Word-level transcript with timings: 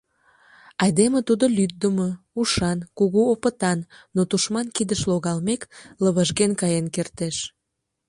Айдеме 0.83 1.19
тудо 1.27 1.45
лӱддымӧ, 1.57 2.09
ушан, 2.39 2.79
кугу 2.97 3.21
опытан, 3.33 3.79
но 4.15 4.21
тушман 4.29 4.67
кидыш 4.75 5.01
логалмек, 5.09 5.61
«лывыжген» 6.03 6.51
каен 6.61 6.87
кертеш. 6.95 7.37